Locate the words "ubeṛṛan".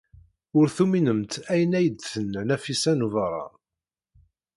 3.07-3.53